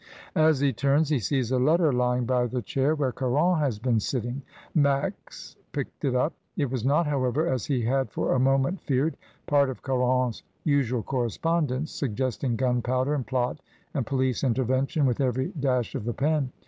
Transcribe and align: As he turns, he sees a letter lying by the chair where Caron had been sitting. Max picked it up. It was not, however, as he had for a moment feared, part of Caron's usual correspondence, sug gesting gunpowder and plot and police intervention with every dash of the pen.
As 0.33 0.59
he 0.59 0.73
turns, 0.73 1.09
he 1.09 1.19
sees 1.19 1.51
a 1.51 1.59
letter 1.59 1.93
lying 1.93 2.25
by 2.25 2.47
the 2.47 2.63
chair 2.63 2.95
where 2.95 3.11
Caron 3.11 3.59
had 3.59 3.79
been 3.83 3.99
sitting. 3.99 4.41
Max 4.73 5.55
picked 5.73 6.03
it 6.03 6.15
up. 6.15 6.33
It 6.57 6.71
was 6.71 6.83
not, 6.83 7.05
however, 7.05 7.45
as 7.47 7.67
he 7.67 7.83
had 7.83 8.09
for 8.09 8.33
a 8.33 8.39
moment 8.39 8.81
feared, 8.81 9.15
part 9.45 9.69
of 9.69 9.83
Caron's 9.83 10.41
usual 10.63 11.03
correspondence, 11.03 11.91
sug 11.91 12.15
gesting 12.15 12.55
gunpowder 12.57 13.13
and 13.13 13.27
plot 13.27 13.59
and 13.93 14.03
police 14.03 14.43
intervention 14.43 15.05
with 15.05 15.21
every 15.21 15.49
dash 15.49 15.93
of 15.93 16.05
the 16.05 16.13
pen. 16.15 16.51